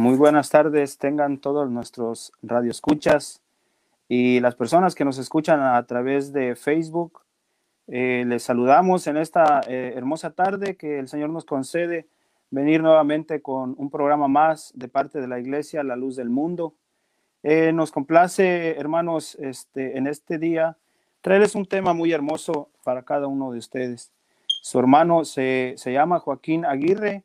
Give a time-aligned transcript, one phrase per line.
[0.00, 3.42] Muy buenas tardes, tengan todos nuestros radioescuchas
[4.08, 7.20] y las personas que nos escuchan a través de Facebook.
[7.86, 12.08] Eh, les saludamos en esta eh, hermosa tarde que el Señor nos concede
[12.50, 16.72] venir nuevamente con un programa más de parte de la Iglesia La Luz del Mundo.
[17.42, 20.78] Eh, nos complace, hermanos, este, en este día
[21.20, 24.10] traerles un tema muy hermoso para cada uno de ustedes.
[24.62, 27.22] Su hermano se, se llama Joaquín Aguirre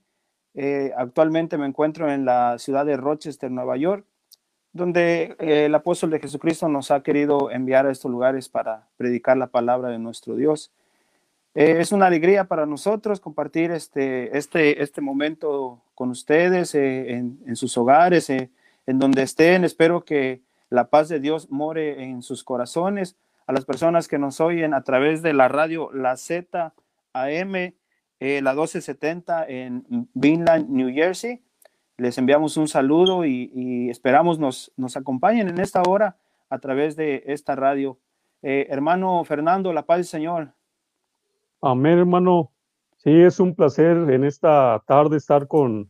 [0.55, 4.05] eh, actualmente me encuentro en la ciudad de Rochester, Nueva York,
[4.71, 9.37] donde eh, el apóstol de Jesucristo nos ha querido enviar a estos lugares para predicar
[9.37, 10.71] la palabra de nuestro Dios.
[11.55, 17.77] Eh, es una alegría para nosotros compartir este, este, este momento con ustedes en, sus
[17.77, 18.49] hogares, en
[18.85, 19.63] donde estén.
[19.63, 23.15] Espero que la paz de Dios more en sus corazones.
[23.47, 26.73] A las personas que nos oyen a través de la radio La Z
[27.13, 27.73] AM
[28.19, 31.43] eh, la 1270 en Vinland, New Jersey.
[31.97, 36.17] Les enviamos un saludo y, esperamos nos, nos acompañen en esta hora
[36.49, 37.97] a través de esta radio.
[38.41, 40.53] Eh, hermano Fernando, la paz del Señor.
[41.61, 42.51] Amén, hermano.
[42.97, 45.89] Sí, es un placer en esta tarde estar con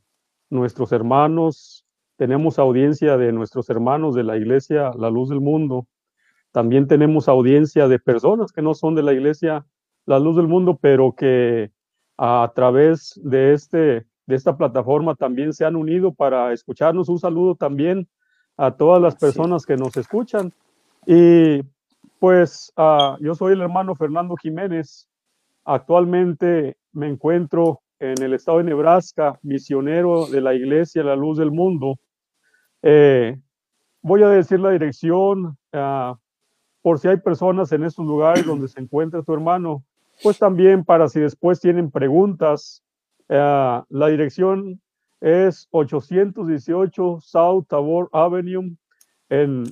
[0.50, 1.86] nuestros hermanos.
[2.18, 5.88] Tenemos audiencia de nuestros hermanos de la iglesia La Luz del Mundo.
[6.52, 9.66] También tenemos audiencia de personas que no son de la iglesia
[10.06, 11.72] La Luz del Mundo, pero que
[12.17, 17.09] a través de, este, de esta plataforma también se han unido para escucharnos.
[17.09, 18.07] Un saludo también
[18.57, 20.53] a todas las personas que nos escuchan.
[21.06, 21.62] Y
[22.19, 25.07] pues uh, yo soy el hermano Fernando Jiménez.
[25.66, 31.51] Actualmente me encuentro en el estado de Nebraska, misionero de la iglesia La Luz del
[31.51, 31.97] Mundo.
[32.81, 33.40] Eh,
[34.01, 36.16] voy a decir la dirección uh,
[36.81, 39.84] por si hay personas en estos lugares donde se encuentra tu hermano
[40.22, 42.81] pues también para si después tienen preguntas,
[43.30, 44.80] uh, la dirección
[45.22, 48.76] es 818 South Tabor Avenue
[49.30, 49.64] en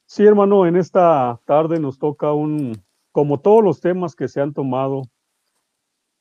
[0.07, 2.81] Sí, hermano, en esta tarde nos toca un,
[3.11, 5.03] como todos los temas que se han tomado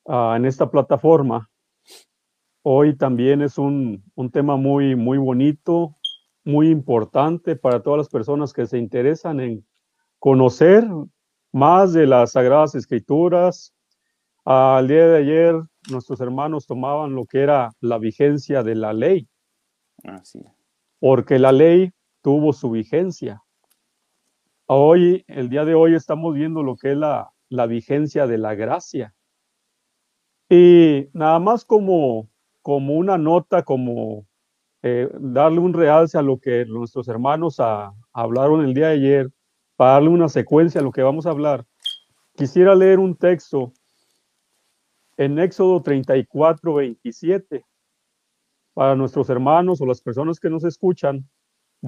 [0.05, 1.49] uh, en esta plataforma,
[2.63, 5.97] hoy también es un, un tema muy, muy bonito,
[6.45, 9.67] muy importante para todas las personas que se interesan en
[10.19, 10.87] conocer
[11.53, 13.76] más de las Sagradas Escrituras,
[14.47, 15.61] al día de ayer,
[15.91, 19.29] nuestros hermanos tomaban lo que era la vigencia de la ley.
[20.05, 20.41] Así.
[21.01, 21.91] Porque la ley
[22.23, 23.43] tuvo su vigencia.
[24.67, 28.55] hoy, el día de hoy, estamos viendo lo que es la, la vigencia de la
[28.55, 29.15] gracia.
[30.49, 32.29] Y nada más como,
[32.63, 34.27] como una nota, como
[34.83, 37.59] eh, darle un realce a lo que nuestros hermanos
[38.13, 39.31] hablaron el día de ayer,
[39.75, 41.65] para darle una secuencia a lo que vamos a hablar,
[42.37, 43.73] quisiera leer un texto
[45.17, 47.65] en Éxodo 34, 27.
[48.75, 51.29] Para nuestros hermanos o las personas que nos escuchan,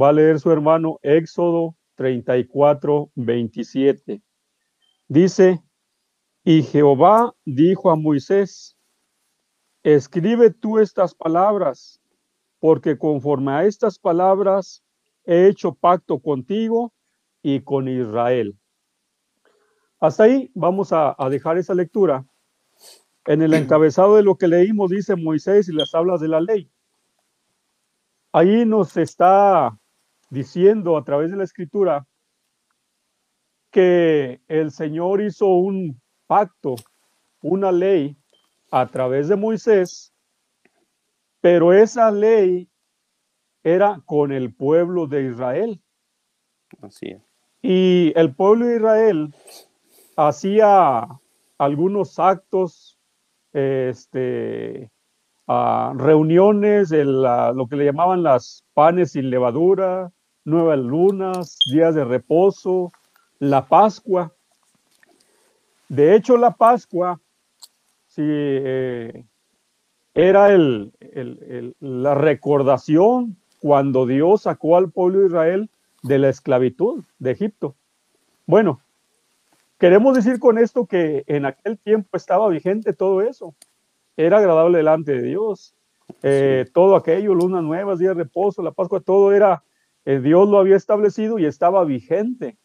[0.01, 4.23] va a leer su hermano Éxodo 34, 27.
[5.09, 5.63] Dice,
[6.45, 8.77] y Jehová dijo a Moisés,
[9.83, 12.01] escribe tú estas palabras,
[12.59, 14.83] porque conforme a estas palabras
[15.25, 16.95] he hecho pacto contigo
[17.43, 18.59] y con Israel.
[20.01, 22.25] Hasta ahí vamos a, dejar esa lectura.
[23.29, 26.71] En el encabezado de lo que leímos dice Moisés y las tablas de la ley.
[28.33, 29.79] Ahí nos está
[30.31, 32.07] diciendo a través de la escritura
[33.71, 36.77] que el Señor hizo un pacto,
[37.43, 38.17] una ley
[38.71, 40.15] a través de Moisés,
[41.43, 42.67] pero esa ley
[43.63, 45.83] era con el pueblo de Israel.
[46.81, 47.23] Así es.
[47.61, 49.35] Y el pueblo de Israel
[50.17, 51.07] hacía
[51.59, 52.98] algunos actos,
[53.59, 54.91] este,
[55.47, 60.13] reuniones, de lo que le llamaban las panes sin levadura,
[60.45, 62.91] nuevas lunas, días de reposo,
[63.39, 64.33] la Pascua.
[65.89, 67.21] De hecho, la Pascua
[68.07, 69.25] sí, eh,
[70.15, 70.93] era el,
[71.81, 75.71] la recordación cuando Dios sacó al pueblo de Israel
[76.03, 77.77] de la esclavitud de Egipto.
[78.47, 78.81] Bueno,
[79.79, 83.55] queremos decir con esto que en aquel tiempo estaba vigente todo eso.
[84.17, 85.75] Era agradable delante de Dios.
[86.23, 89.63] Eh, todo aquello, lunas nuevas, días de reposo, la Pascua, todo era,
[90.05, 92.57] eh, Dios lo había establecido y estaba vigente.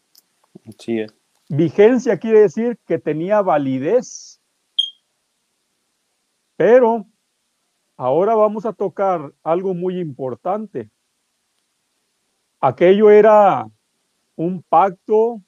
[0.78, 1.06] Sí.
[1.48, 4.40] Vigencia quiere decir que tenía validez.
[6.56, 7.06] Pero
[7.96, 10.90] ahora vamos a tocar algo muy importante.
[12.60, 13.68] Aquello era
[14.36, 15.42] un pacto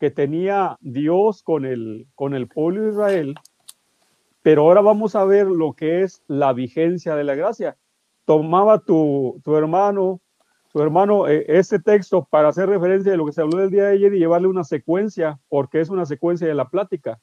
[0.00, 3.34] que tenía Dios con el, con el pueblo de Israel,
[4.42, 7.76] pero ahora vamos a ver lo que es la vigencia de la gracia.
[8.24, 10.20] Tomaba tu, tu hermano
[10.72, 13.84] su hermano, eh, este texto para hacer referencia de lo que se habló del día
[13.84, 17.20] de ayer y llevarle una secuencia, porque es una secuencia de la plática.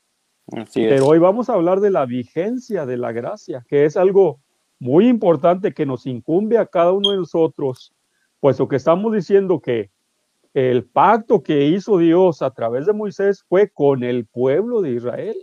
[0.74, 4.42] Pero hoy vamos a hablar de la vigencia de la gracia, que es algo
[4.80, 7.94] muy importante que nos incumbe a cada uno de nosotros,
[8.40, 9.92] puesto que estamos diciendo que
[10.57, 15.38] el pacto que hizo Dios a través de Moisés fue con el pueblo de Israel.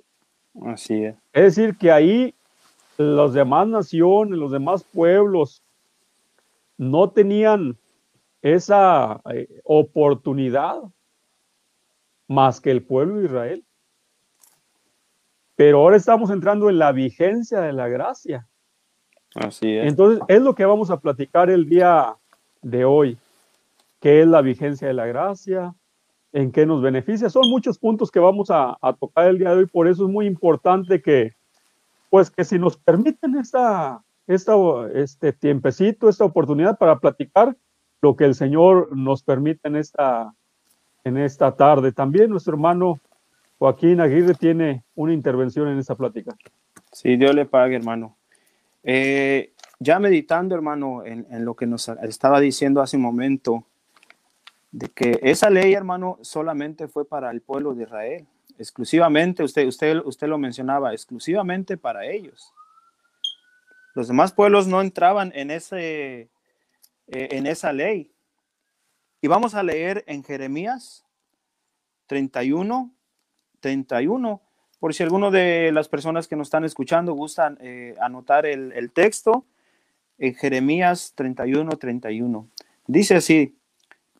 [0.67, 1.15] Así es.
[1.33, 2.35] Es decir, que ahí
[2.97, 5.63] las demás naciones, los demás pueblos
[6.77, 7.79] no tenían
[8.43, 10.83] esa eh, oportunidad
[12.27, 13.65] más que el pueblo de Israel.
[15.55, 18.49] Pero ahora estamos entrando en la vigencia de la gracia.
[19.37, 19.87] Así es.
[19.87, 22.17] Entonces, es lo que vamos a platicar el día
[22.63, 23.17] de hoy.
[24.05, 25.75] ¿Qué es la vigencia de la gracia?
[26.31, 27.31] ¿En qué nos beneficia?
[27.31, 29.67] Son muchos puntos que vamos a, tocar el día de hoy.
[29.67, 31.33] Por eso es muy importante que,
[32.11, 34.53] pues, que si nos permiten esta, esta,
[34.93, 37.57] este tiempecito, esta oportunidad para platicar,
[38.03, 40.35] lo que el Señor nos permite en esta,
[41.03, 41.91] en esta tarde.
[41.91, 43.01] También nuestro hermano
[43.57, 46.37] Joaquín Aguirre tiene una intervención en esta plática.
[46.93, 48.19] Sí, Dios le pague, hermano.
[48.83, 53.65] Eh, ya meditando, hermano, en, lo que nos estaba diciendo hace un momento,
[54.75, 58.27] de que esa ley, hermano, solamente fue para el pueblo de Israel,
[58.59, 62.53] exclusivamente, usted, usted, usted lo mencionaba, exclusivamente para ellos.
[63.95, 66.29] Los demás pueblos no entraban en ese, eh,
[67.07, 68.11] en esa ley.
[69.21, 71.07] Y vamos a leer en Jeremías
[72.07, 72.93] 31,
[73.61, 74.43] 31,
[74.81, 79.47] por si alguno de las personas que nos están escuchando gustan eh, anotar el, texto,
[80.19, 82.51] en Jeremías 31, 31.
[82.89, 83.57] Dice así,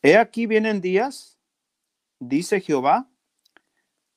[0.05, 1.39] he aquí vienen días,
[2.21, 3.11] dice Jehová,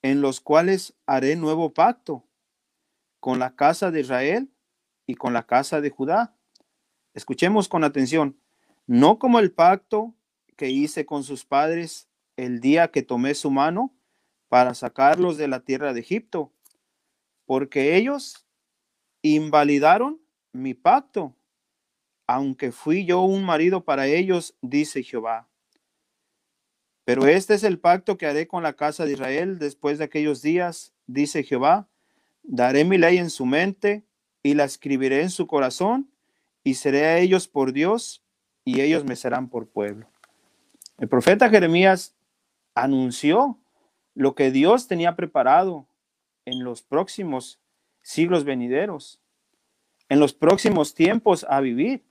[0.02, 2.28] en los cuales haré nuevo pacto
[3.22, 4.52] con la casa de Israel
[5.06, 6.36] y con la casa de Judá.
[7.14, 8.38] Escuchemos con atención
[8.86, 10.14] no como el pacto
[10.58, 13.96] que hice con sus padres el día que tomé su mano
[14.50, 16.52] para sacarlos de la tierra de Egipto,
[17.46, 18.46] porque ellos
[19.22, 21.34] invalidaron mi pacto,
[22.28, 25.48] aunque fui yo un marido para ellos, dice Jehová.
[27.08, 30.42] Pero este es el pacto que haré con la casa de Israel después de aquellos
[30.42, 31.88] días, dice Jehová.
[32.44, 34.04] Daré mi ley en su mente
[34.44, 36.12] y la escribiré en su corazón
[36.66, 38.26] y seré a ellos por Dios
[38.66, 40.10] y ellos me serán por pueblo.
[40.98, 42.14] El profeta Jeremías
[42.76, 43.58] anunció
[44.14, 45.88] lo que Dios tenía preparado
[46.44, 47.62] en los próximos
[48.02, 49.22] siglos venideros,
[50.10, 52.04] en los próximos tiempos a vivir,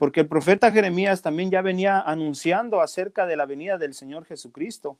[0.00, 4.98] porque el profeta Jeremías también ya venía anunciando acerca de la venida del Señor Jesucristo.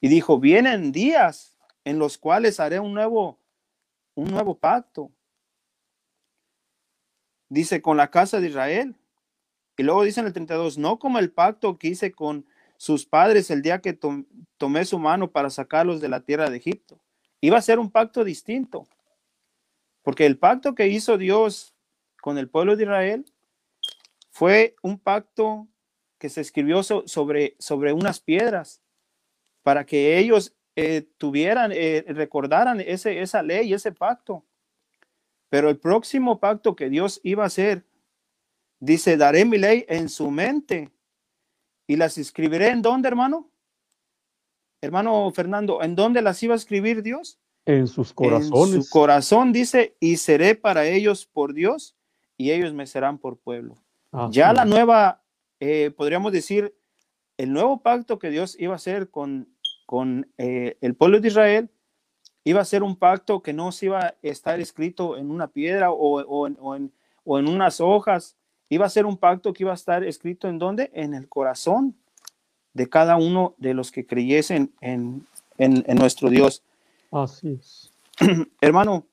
[0.00, 3.38] Y dijo, vienen días en los cuales haré un nuevo,
[4.14, 5.10] un nuevo pacto.
[7.50, 8.96] Dice, con la casa de Israel.
[9.76, 12.46] Y luego dice en el 32, no como el pacto que hice con
[12.78, 13.92] sus padres el día que
[14.56, 16.98] tomé su mano para sacarlos de la tierra de Egipto.
[17.42, 18.88] Iba a ser un pacto distinto,
[20.00, 21.74] porque el pacto que hizo Dios
[22.22, 23.26] con el pueblo de Israel
[24.36, 25.66] fue un pacto
[26.18, 28.82] que se escribió sobre, sobre unas piedras
[29.62, 34.44] para que ellos eh, tuvieran, eh, recordaran ese, esa ley, ese pacto.
[35.48, 37.86] Pero el próximo pacto que Dios iba a hacer,
[38.78, 40.90] dice, daré mi ley en su mente
[41.86, 43.50] y las escribiré en dónde, hermano?
[44.82, 47.40] Hermano Fernando, ¿en dónde las iba a escribir Dios?
[47.64, 48.74] En sus corazones.
[48.74, 51.96] En su corazón dice, y seré para ellos por Dios
[52.36, 53.78] y ellos me serán por pueblo.
[54.30, 55.22] Ya la nueva,
[55.60, 56.74] eh, podríamos decir,
[57.36, 59.48] el nuevo pacto que Dios iba a hacer con,
[59.84, 61.70] con eh, el pueblo de Israel,
[62.44, 65.90] iba a ser un pacto que no se iba a estar escrito en una piedra
[65.90, 66.92] o, o, en,
[67.24, 68.36] o en unas hojas,
[68.68, 70.90] Iba a ser un pacto que iba a estar escrito en dónde?
[70.92, 71.94] En el corazón
[72.74, 75.24] de cada uno de los que creyesen en,
[75.96, 76.62] nuestro Dios.
[77.12, 77.92] Así es.
[78.60, 79.06] Hermano,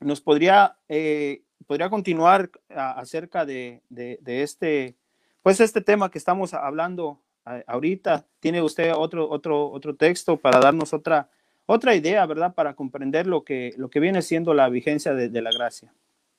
[0.00, 3.82] nos podría, eh, podría continuar acerca de,
[4.26, 4.96] este,
[5.42, 7.20] pues este tema que estamos hablando
[7.66, 8.26] ahorita.
[8.40, 11.28] ¿Tiene usted otro, otro, otro texto para darnos otra,
[11.66, 12.54] otra idea, verdad?
[12.54, 15.92] Para comprender lo que, lo que viene siendo la vigencia de, la gracia.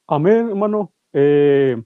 [0.08, 0.92] Amén, hermano.
[1.14, 1.82] Eh,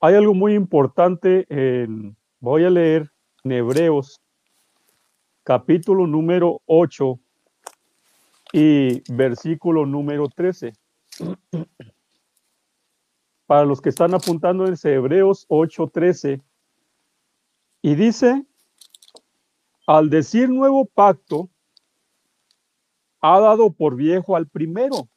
[0.00, 3.10] hay algo muy importante, en, voy a leer
[3.42, 4.20] en Hebreos
[5.44, 7.18] capítulo número 8
[8.52, 10.72] y versículo número 13.
[13.54, 16.42] Para los que están apuntando en Hebreos 8:13,
[17.82, 18.44] y dice,
[19.86, 21.48] al decir nuevo pacto,
[23.20, 25.08] ha dado por viejo al primero,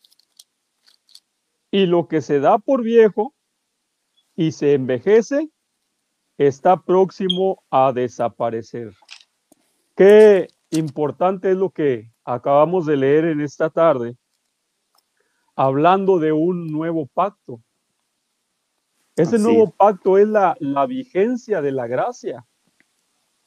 [1.71, 3.33] y lo que se da por viejo
[4.35, 5.49] y se envejece,
[6.37, 8.93] está próximo a desaparecer.
[9.95, 14.15] Qué importante es lo que acabamos de leer en esta tarde,
[15.55, 17.63] hablando de un nuevo pacto.
[19.17, 22.45] Ese nuevo pacto es la, la vigencia de la gracia,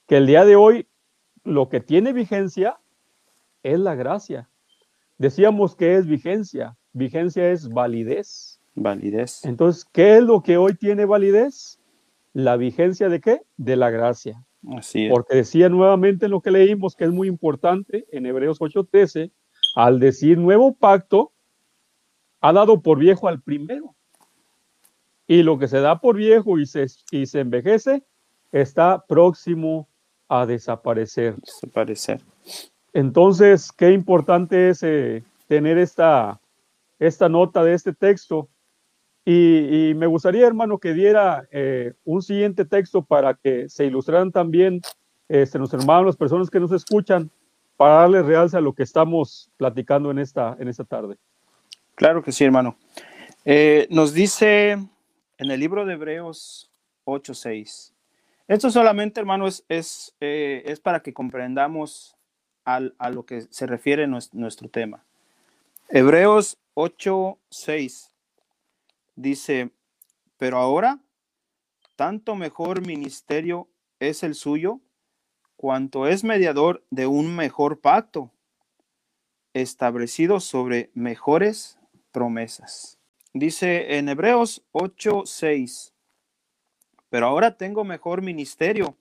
[0.06, 0.88] que el día de hoy
[1.44, 2.80] lo que tiene vigencia
[3.62, 4.48] es la gracia.
[5.18, 8.60] Decíamos que es vigencia, vigencia es validez.
[8.74, 9.44] Validez.
[9.44, 11.78] Entonces, ¿qué es lo que hoy tiene validez?
[12.32, 13.42] La vigencia de qué?
[13.56, 14.44] De la gracia.
[14.76, 15.12] Así es.
[15.12, 19.30] Porque decía nuevamente lo que leímos, que es muy importante en Hebreos 8:13,
[19.74, 21.32] al decir nuevo pacto,
[22.40, 23.94] ha dado por viejo al primero.
[25.30, 28.02] Y lo que se da por viejo y se, y se envejece
[28.50, 29.86] está próximo
[30.28, 31.36] a desaparecer.
[31.36, 32.20] Desaparecer.
[32.92, 36.40] Entonces, qué importante es eh, tener esta,
[36.98, 38.48] esta nota de este texto
[39.24, 44.80] y, me gustaría, hermano, que diera eh, un siguiente texto para que se ilustraran también
[45.28, 47.30] este, los hermanos, las personas que nos escuchan,
[47.76, 51.18] para darle realce a lo que estamos platicando en esta, en esta tarde.
[51.94, 52.74] Claro que sí, hermano.
[53.44, 54.76] Eh, nos dice
[55.40, 56.70] en el libro de Hebreos
[57.06, 57.94] 8:6.
[58.46, 62.14] Esto solamente, hermano, es, eh, para que comprendamos
[62.64, 65.04] a lo que se refiere nuestro, nuestro tema.
[65.88, 68.12] Hebreos 8:6
[69.16, 69.70] dice,
[70.36, 71.00] pero ahora,
[71.96, 73.66] tanto mejor ministerio
[73.98, 74.80] es el suyo,
[75.56, 78.30] cuanto es mediador de un mejor pacto,
[79.52, 81.78] establecido sobre mejores
[82.12, 82.99] promesas.
[83.32, 85.92] Dice en Hebreos 8:6,
[87.08, 88.96] pero ahora tengo mejor ministerio,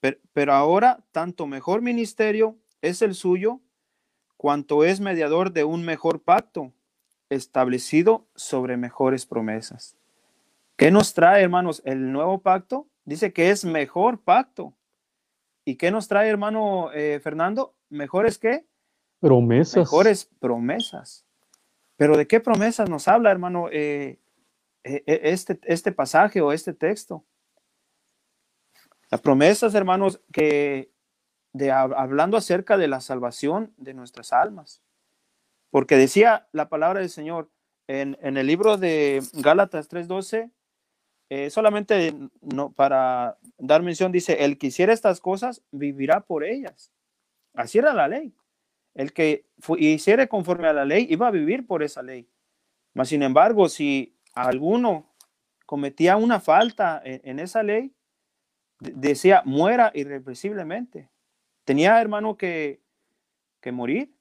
[0.00, 3.60] pero, pero ahora tanto mejor ministerio es el suyo,
[4.36, 6.72] cuanto es mediador de un mejor pacto,
[7.28, 9.96] establecido sobre mejores promesas.
[10.76, 12.88] ¿Qué nos trae, hermanos, el nuevo pacto?
[13.04, 14.74] Dice que es mejor pacto.
[15.64, 17.74] ¿Y qué nos trae, hermano eh, Fernando?
[17.90, 18.66] ¿Mejores qué?
[19.20, 19.76] Promesas.
[19.76, 21.26] Mejores promesas.
[22.00, 24.18] Pero ¿de qué promesas nos habla, hermano, eh,
[24.84, 27.26] eh, este, este pasaje o este texto?
[29.10, 30.90] Las promesas, hermanos, que
[31.52, 34.82] de, hablando acerca de la salvación de nuestras almas.
[35.68, 37.50] Porque decía la palabra del Señor
[37.86, 40.50] en, el libro de Gálatas 3:12,
[41.28, 46.94] eh, solamente no, para dar mención, dice, el que hiciera estas cosas vivirá por ellas.
[47.52, 48.34] Así era la ley.
[48.94, 49.46] El que
[49.78, 52.28] hiciera conforme a la ley iba a vivir por esa ley.
[52.92, 55.14] Mas, sin embargo, si alguno
[55.66, 57.94] cometía una falta en, esa ley,
[58.80, 61.08] decía, muera irrepresiblemente.
[61.64, 62.82] Tenía, hermano, que,
[63.60, 64.12] que morir.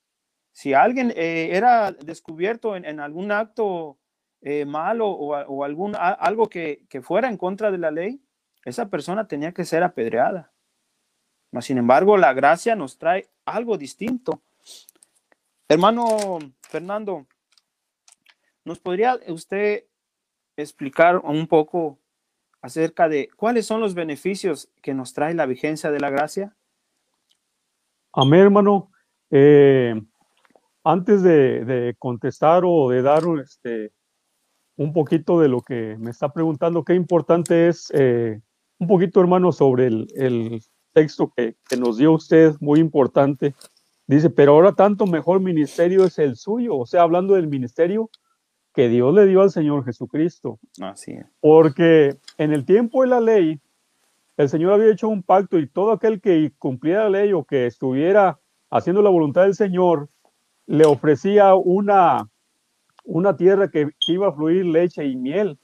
[0.51, 3.97] Si alguien eh, era descubierto en, algún acto
[4.41, 8.21] eh, malo o, algún, algo que, fuera en contra de la ley,
[8.65, 10.51] esa persona tenía que ser apedreada.
[11.51, 14.41] Mas, sin embargo, la gracia nos trae algo distinto.
[15.71, 17.27] Hermano Fernando,
[18.65, 19.83] ¿nos podría usted
[20.57, 21.99] explicar un poco
[22.59, 26.57] acerca de cuáles son los beneficios que nos trae la vigencia de la gracia?
[28.11, 28.91] Amén, hermano.
[29.29, 29.93] Eh,
[30.83, 33.91] antes de, contestar o de dar este,
[34.75, 38.41] un poquito de lo que me está preguntando, qué importante es eh,
[38.79, 43.53] un poquito, hermano, sobre el, texto que, que, nos dio usted, muy importante.
[44.09, 48.09] Dice, pero ahora tanto mejor ministerio es el suyo, o sea, hablando del ministerio
[48.73, 50.57] que Dios le dio al Señor Jesucristo.
[50.81, 51.27] Así es.
[51.39, 53.59] Porque en el tiempo de la ley,
[54.35, 57.67] el Señor había hecho un pacto y todo aquel que cumpliera la ley o que
[57.67, 58.39] estuviera
[58.71, 60.09] haciendo la voluntad del Señor,
[60.65, 62.27] le ofrecía una,
[63.03, 65.59] una tierra que iba a fluir leche y miel.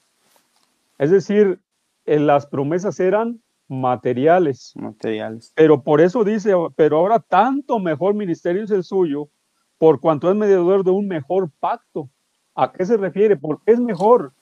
[1.00, 1.60] Es decir,
[2.06, 4.74] las promesas eran materiales.
[4.76, 5.52] Materiales.
[5.56, 9.30] Pero por eso dice, pero ahora tanto mejor ministerio es el suyo,
[9.78, 12.10] por cuanto es mediador de un mejor pacto.
[12.54, 13.36] ¿A qué se refiere?
[13.36, 14.34] ¿Por qué es mejor?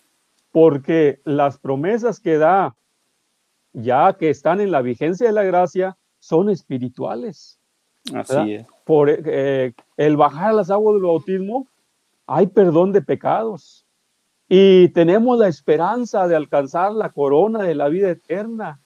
[0.51, 2.75] Porque las promesas que da,
[3.73, 7.59] ya que están en la vigencia de la gracia, son espirituales.
[8.13, 8.67] Así es.
[8.85, 11.67] Por eh, el bajar las aguas del bautismo,
[12.27, 13.85] hay perdón de pecados.
[14.47, 18.82] Y tenemos la esperanza de alcanzar la corona de la vida eterna.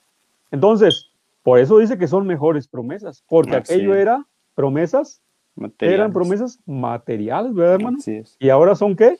[0.52, 1.12] Entonces,
[1.44, 5.22] por eso dice que son mejores promesas, porque aquello era promesas,
[5.80, 7.98] eran promesas materiales, ¿verdad, hermano?
[8.40, 9.18] Y ahora son qué?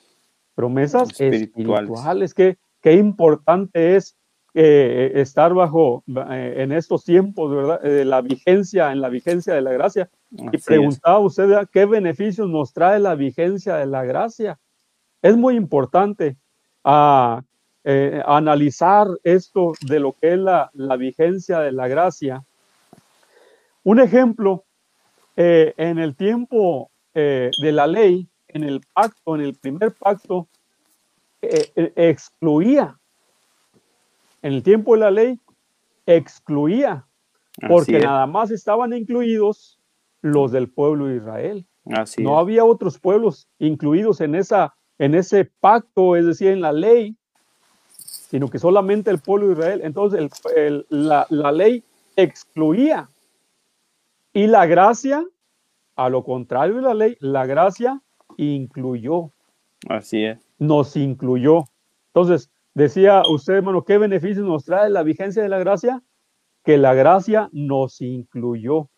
[0.54, 2.34] Promesas espirituales.
[2.34, 4.16] Qué, qué importante es
[4.54, 7.80] eh, estar bajo eh, en estos tiempos, ¿verdad?
[7.80, 10.10] De la vigencia, en la vigencia de la gracia.
[10.30, 14.58] y preguntaba usted qué beneficios nos trae la vigencia de la gracia.
[15.22, 16.36] Es muy importante.
[16.82, 17.42] Ah,
[17.90, 22.44] eh, analizar esto de lo que es la, vigencia de la gracia.
[23.82, 24.66] Un ejemplo,
[25.36, 30.48] eh, en el tiempo eh, de la ley, en el pacto, en el primer pacto,
[31.40, 32.98] excluía,
[34.42, 35.40] en el tiempo de la ley,
[36.04, 37.06] excluía,
[37.66, 39.80] porque nada más estaban incluidos
[40.20, 41.66] los del pueblo de Israel.
[42.18, 47.16] no había otros pueblos incluidos en, esa, en ese pacto, es decir, en la ley,
[48.28, 49.80] sino que solamente el pueblo de Israel.
[49.82, 50.30] Entonces
[50.90, 51.82] la, ley
[52.14, 53.08] excluía
[54.34, 55.24] y la gracia,
[55.96, 58.02] a lo contrario de la ley, la gracia
[58.36, 59.32] incluyó.
[59.88, 60.38] Así es.
[60.58, 61.64] Nos incluyó.
[62.08, 66.02] Entonces, decía usted, hermano, ¿qué beneficios nos trae la vigencia de la gracia?
[66.64, 68.90] Que la gracia nos incluyó.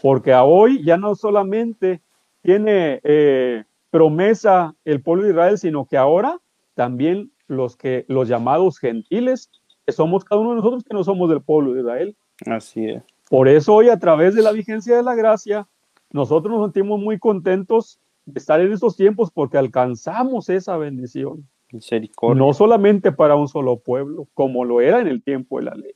[0.00, 2.00] Porque a hoy ya no solamente
[2.40, 6.40] tiene eh, promesa el pueblo de Israel, sino que ahora
[6.72, 9.50] también los que los llamados gentiles,
[9.84, 12.16] que somos cada uno de nosotros que no somos del pueblo de Israel.
[12.46, 13.02] Así es.
[13.28, 15.68] Por eso hoy a través de la vigencia de la gracia,
[16.12, 21.48] nosotros nos sentimos muy contentos de estar en estos tiempos porque alcanzamos esa bendición.
[21.72, 22.40] Misericordia.
[22.40, 25.94] No solamente para un solo pueblo, como lo era en el tiempo de la ley.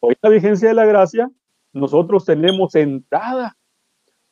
[0.00, 1.30] Hoy la vigencia de la gracia,
[1.72, 3.56] nosotros tenemos entrada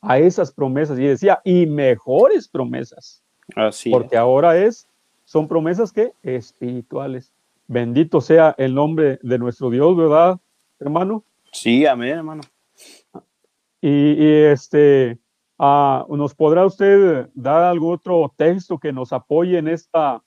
[0.01, 3.23] a esas promesas y decía, y mejores promesas.
[3.55, 4.89] Así porque ahora es
[5.29, 7.35] son promesas que espirituales.
[7.67, 10.41] Bendito sea el nombre de nuestro Dios, ¿verdad,
[10.81, 11.23] hermano?
[11.53, 12.41] Sí, amén, hermano.
[13.83, 15.19] Y, este,
[15.59, 20.23] ah, ¿nos podrá usted dar algún otro texto que nos apoye en, esta,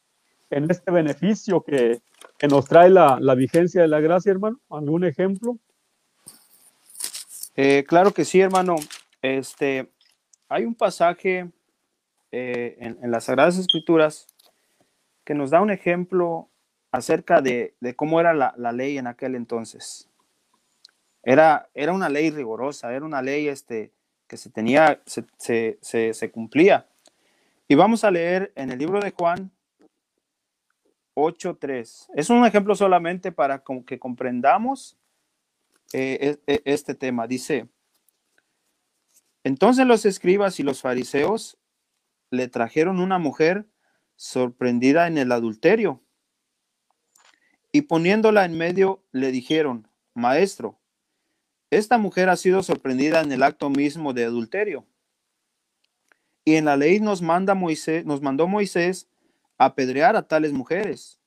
[0.51, 1.99] en este beneficio que,
[2.47, 4.59] nos trae la, vigencia de la gracia, hermano?
[4.69, 5.57] ¿Algún ejemplo?
[7.55, 8.75] Eh, claro que sí, hermano.
[9.23, 9.89] Este,
[10.47, 11.49] hay un pasaje
[12.31, 14.27] eh, en, en, las Sagradas Escrituras
[15.31, 16.49] que nos da un ejemplo
[16.91, 20.09] acerca de, cómo era la, ley en aquel entonces.
[21.23, 23.93] Era, era una ley rigurosa, era una ley este,
[24.27, 26.85] que se tenía, se, cumplía.
[27.69, 29.51] Y vamos a leer en el libro de Juan
[31.15, 32.09] 8.3.
[32.13, 34.97] Es un ejemplo solamente para que comprendamos
[35.93, 37.25] eh, e, e, este tema.
[37.25, 37.69] Dice,
[39.45, 41.57] entonces los escribas y los fariseos
[42.31, 43.65] le trajeron una mujer
[44.21, 45.99] sorprendida en el adulterio.
[47.71, 50.77] y poniéndola en medio le dijeron, Maestro,
[51.71, 54.85] esta mujer ha sido sorprendida en el acto mismo de adulterio.
[56.45, 59.07] Y en la ley nos manda Moisés, nos mandó Moisés
[59.57, 61.19] apedrear a tales mujeres.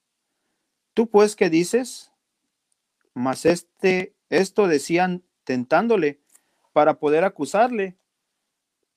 [0.93, 2.13] ¿Tú pues qué dices?
[3.13, 6.21] Mas este, esto decían tentándole
[6.73, 7.97] para poder acusarle.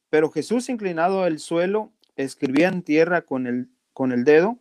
[0.10, 4.60] Pero Jesús, inclinado al suelo, escribía en tierra con el, con el dedo,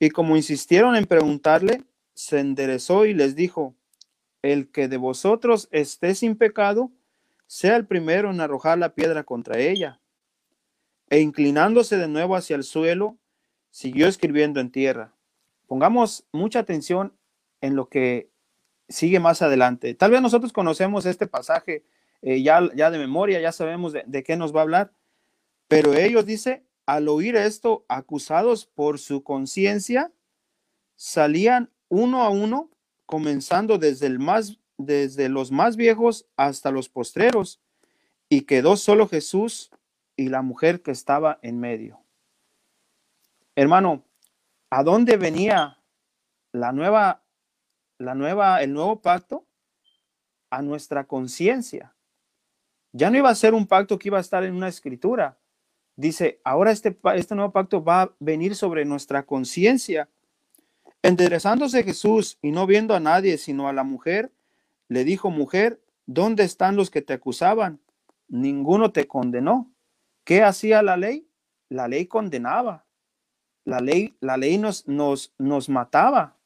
[0.00, 3.76] y como insistieron en preguntarle, se enderezó y les dijo,
[4.42, 6.90] el que de vosotros esté sin pecado,
[7.46, 10.00] sea el primero en arrojar la piedra contra ella.
[11.10, 13.16] E inclinándose de nuevo hacia el suelo,
[13.70, 15.14] siguió escribiendo en tierra.
[15.68, 17.12] Pongamos mucha atención
[17.60, 18.30] en lo que
[18.88, 19.94] sigue más adelante.
[19.94, 21.84] Tal vez nosotros conocemos este pasaje
[22.20, 24.92] eh, ya, ya de memoria, ya sabemos de, de qué nos va a hablar,
[25.68, 30.12] pero ellos, dice, al oír esto, acusados por su conciencia,
[30.94, 32.70] salían uno a uno,
[33.04, 37.60] comenzando desde, el más, desde los más viejos hasta los postreros,
[38.28, 39.70] y quedó solo Jesús
[40.16, 42.00] y la mujer que estaba en medio.
[43.54, 44.04] Hermano,
[44.70, 45.82] ¿a dónde venía
[46.52, 47.22] la nueva,
[47.98, 49.46] la nueva, el nuevo pacto?
[50.50, 51.94] A nuestra conciencia.
[52.92, 55.38] Ya no iba a ser un pacto que iba a estar en una escritura.
[55.96, 60.10] Dice, ahora este, este nuevo pacto va a venir sobre nuestra conciencia.
[61.02, 64.30] Enderezándose Jesús y no viendo a nadie sino a la mujer,
[64.88, 67.80] le dijo, mujer, ¿dónde están los que te acusaban?
[68.28, 69.72] Ninguno te condenó.
[70.24, 71.26] ¿Qué hacía la ley?
[71.70, 72.84] La ley condenaba.
[73.64, 76.36] La ley, la ley nos, nos, nos mataba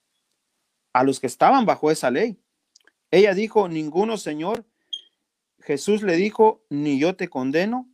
[0.93, 2.39] a los que estaban bajo esa ley.
[3.11, 4.65] Ella dijo, ninguno, Señor.
[5.59, 7.89] Jesús le dijo, ni yo te condeno,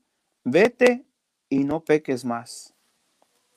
[0.44, 1.05] vete
[1.48, 2.74] y no peques más.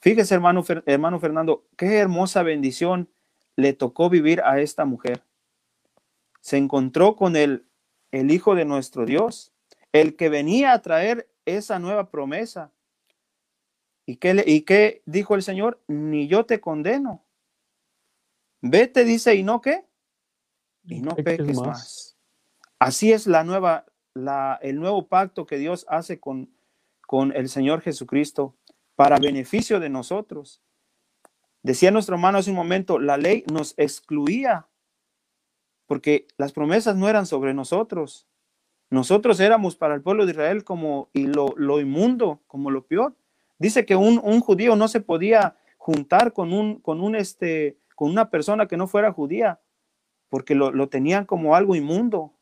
[0.01, 3.09] Fíjese, hermano, hermano Fernando, qué hermosa bendición
[3.55, 5.23] le tocó vivir a esta mujer.
[6.39, 7.65] Se encontró con el,
[8.11, 9.51] el Hijo de nuestro Dios,
[9.91, 12.71] el que venía a traer esa nueva promesa.
[14.05, 15.81] ¿Y qué, ¿Y qué dijo el Señor?
[15.87, 17.25] Ni yo te condeno.
[18.61, 19.85] Vete, dice, y no qué?
[20.85, 22.17] Y no peques, más.
[22.79, 26.49] Así es la nueva, la, el nuevo pacto que Dios hace con,
[27.09, 28.55] con el Señor Jesucristo
[28.93, 30.61] para beneficio de nosotros.
[31.63, 34.67] Decía nuestro hermano hace un momento, la ley nos excluía
[35.87, 38.27] porque las promesas no eran sobre nosotros.
[38.91, 43.15] Nosotros éramos para el pueblo de Israel como y lo, lo inmundo, como lo peor.
[43.57, 48.11] Dice que un, un, judío no se podía juntar con un, con un este, con
[48.11, 49.59] una persona que no fuera judía,
[50.29, 52.35] porque lo, lo, tenían como algo inmundo.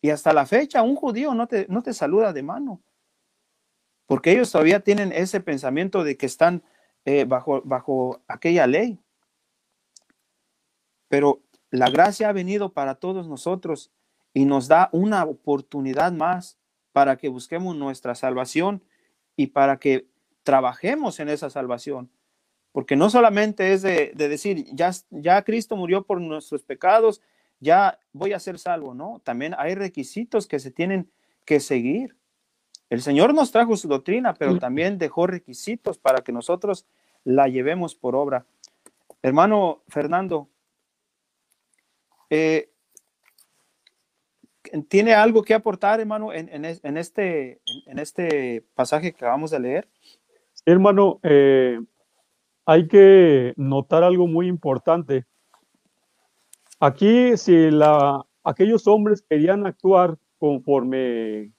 [0.00, 2.80] Y hasta la fecha un judío no te, no te saluda de mano,
[4.10, 6.64] porque ellos todavía tienen ese pensamiento de que están
[7.04, 8.98] eh, bajo, bajo aquella ley.
[11.06, 13.92] Pero la gracia ha venido para todos nosotros
[14.34, 16.58] y nos da una oportunidad más
[16.90, 18.82] para que busquemos nuestra salvación
[19.36, 20.08] y para que
[20.42, 22.10] trabajemos en esa salvación.
[22.72, 27.22] Porque no solamente es de, decir, ya, ya Cristo murió por nuestros pecados,
[27.60, 29.20] ya voy a ser salvo, ¿no?
[29.22, 31.08] También hay requisitos que se tienen
[31.44, 32.16] que seguir.
[32.90, 36.86] El Señor nos trajo su doctrina, pero también dejó requisitos para que nosotros
[37.24, 38.44] la llevemos por obra.
[39.22, 40.48] Hermano Fernando,
[42.30, 42.70] eh,
[44.88, 49.88] ¿Tiene algo que aportar, hermano, en, en, este, en, este pasaje que acabamos de leer?
[50.66, 51.80] hermano, eh,
[52.66, 55.24] hay que notar algo muy importante.
[56.78, 61.50] Aquí, si la, aquellos hombres querían actuar conforme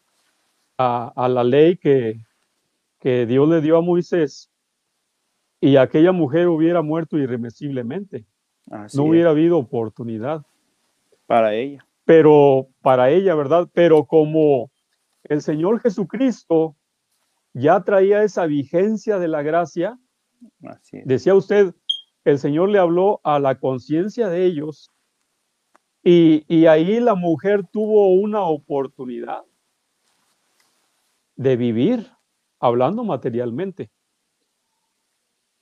[0.81, 2.19] a, a la ley que,
[2.99, 4.51] que Dios le dio a Moisés,
[5.61, 8.25] y aquella mujer hubiera muerto irremisiblemente,
[8.95, 10.43] no hubiera habido oportunidad.
[11.27, 11.85] Para ella.
[12.03, 13.69] Pero para ella, ¿verdad?
[13.73, 14.71] Pero como
[15.23, 16.75] el Señor Jesucristo
[17.53, 19.99] ya traía esa vigencia de la gracia,
[21.05, 21.75] decía usted,
[22.25, 24.91] el Señor le habló a la conciencia de ellos
[26.03, 29.43] y, y, ahí la mujer tuvo una oportunidad
[31.35, 32.11] de vivir
[32.59, 33.91] hablando materialmente.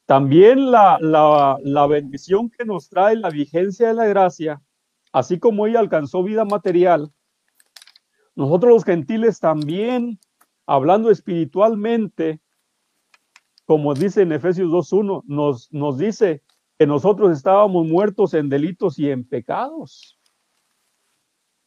[0.05, 4.61] También la, la, la bendición que nos trae la vigencia de la gracia
[5.11, 7.11] así como ella alcanzó vida material,
[8.35, 10.19] nosotros los gentiles también,
[10.65, 12.41] hablando espiritualmente,
[13.65, 16.43] como dice en Efesios 2.1, nos, nos dice
[16.77, 20.17] que nosotros estábamos muertos en delitos y en pecados.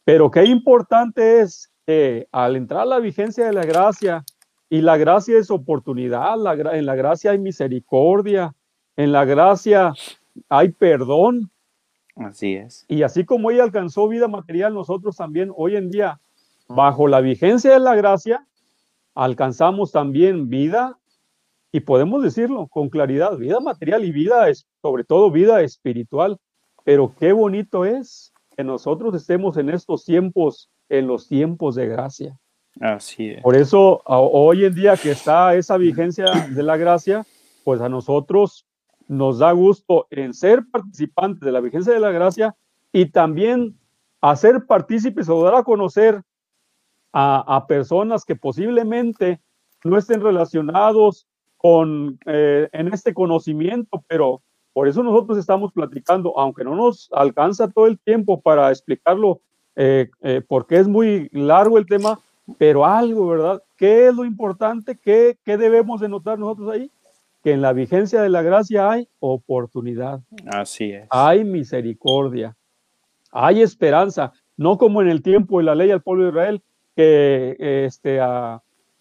[0.03, 4.23] Pero qué importante es que al entrar a la vigencia de la gracia,
[4.69, 6.33] y la gracia es oportunidad,
[6.73, 8.55] en la gracia hay misericordia,
[8.95, 9.93] en la gracia
[10.49, 11.51] hay perdón,
[12.15, 12.85] Así es.
[12.87, 16.21] Y así como ella alcanzó vida material, nosotros también hoy en día,
[16.67, 18.47] bajo la vigencia de la gracia,
[19.15, 20.99] alcanzamos también vida
[21.71, 26.39] y podemos decirlo con claridad, vida material y vida, es, sobre todo vida espiritual.
[26.83, 32.37] Pero qué bonito es que nosotros estemos en estos tiempos, en los tiempos de gracia.
[32.79, 33.41] Así es.
[33.41, 37.25] Por eso, hoy en día que está esa vigencia de la gracia,
[37.63, 38.65] pues a nosotros
[39.07, 42.55] nos da gusto en ser participantes de la vigencia de la gracia
[42.91, 43.77] y también
[44.21, 46.21] hacer partícipes o dar a conocer
[47.11, 49.39] a, personas que posiblemente
[49.83, 51.27] no estén relacionados
[51.57, 54.41] con eh, en este conocimiento, pero
[54.73, 59.41] por eso nosotros estamos platicando, aunque no nos alcanza todo el tiempo para explicarlo,
[59.75, 62.19] eh, eh, porque es muy largo el tema,
[62.57, 63.63] pero algo, ¿verdad?
[63.77, 64.97] ¿Qué es lo importante?
[64.97, 66.91] ¿Qué, ¿Qué debemos de notar nosotros ahí?
[67.43, 70.21] Que en la vigencia de la gracia hay oportunidad.
[70.45, 71.07] Así es.
[71.09, 72.55] Hay misericordia.
[73.31, 74.31] Hay esperanza.
[74.55, 76.61] No como en el tiempo de la ley al pueblo de Israel,
[76.95, 77.55] que
[77.85, 78.19] este,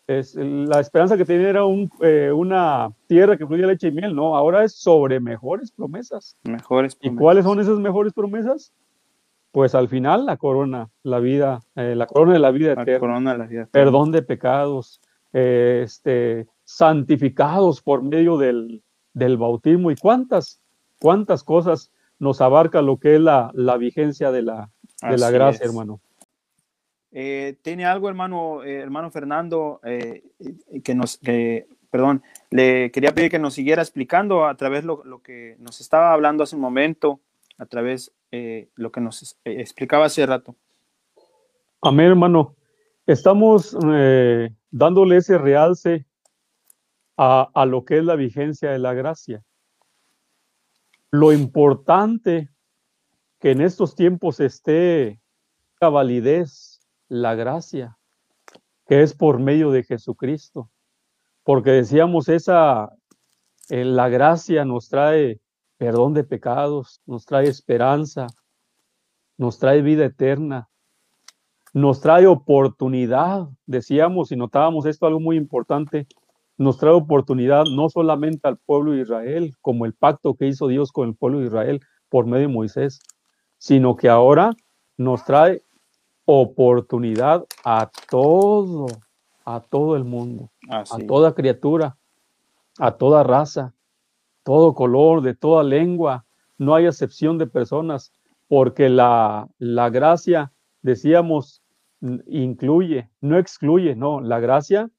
[0.07, 4.15] es, la esperanza que tenía era un, eh, una tierra que fluía leche y miel.
[4.15, 6.37] No, ahora es sobre mejores promesas.
[6.43, 7.17] Mejores promesas.
[7.17, 8.73] ¿Y cuáles son esas mejores promesas?
[9.53, 12.99] Pues al final la corona, la vida, eh, la corona de la vida la.
[12.99, 15.01] Corona de la vida Perdón de pecados,
[15.35, 20.63] eh, este, santificados por medio del, del, bautismo y cuántas,
[20.99, 24.71] cuántas cosas nos abarca lo que es la, la vigencia de la,
[25.03, 26.01] de la gracia, hermano.
[27.11, 31.21] Eh, Tiene algo, hermano, hermano Fernando, que nos,
[31.91, 35.83] perdón, le quería pedir que nos siguiera explicando a través de lo, lo que nos
[35.83, 37.21] estaba hablando hace un momento
[37.59, 40.57] a través eh, lo que nos eh, explicaba hace rato.
[41.83, 42.57] Amén, hermano.
[43.07, 46.07] Estamos eh, dándole ese realce
[47.19, 49.45] a, a, lo que es la vigencia de la gracia.
[51.11, 52.49] Lo importante
[53.39, 55.21] que en estos tiempos esté
[55.79, 57.99] la validez, la gracia,
[58.87, 60.71] que es por medio de Jesucristo.
[61.43, 62.97] Porque decíamos, esa,
[63.69, 65.42] la gracia nos trae
[65.83, 68.29] perdón de pecados, nos trae esperanza,
[69.37, 70.69] nos trae vida eterna,
[71.73, 73.49] nos trae oportunidad.
[73.67, 76.07] Decíamos y notábamos esto algo muy importante,
[76.57, 80.93] nos trae oportunidad no solamente al pueblo de Israel, como el pacto que hizo Dios
[80.93, 83.01] con el pueblo de Israel por medio de Moisés,
[83.59, 84.53] sino que ahora
[84.97, 85.65] nos trae
[86.27, 88.87] oportunidad a todo,
[89.45, 91.97] a todo el mundo, a toda criatura,
[92.79, 93.75] a toda raza,
[94.43, 96.25] todo color, de toda lengua,
[96.59, 98.13] no hay excepción de personas,
[98.49, 100.53] porque la, la gracia,
[100.83, 101.63] decíamos,
[102.27, 104.91] incluye, no excluye, no, la gracia